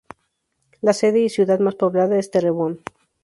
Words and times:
La 0.81 0.93
sede 0.93 1.19
y 1.19 1.29
ciudad 1.29 1.59
más 1.59 1.75
poblada 1.75 2.17
es 2.17 2.31
Terrebonne. 2.31 2.79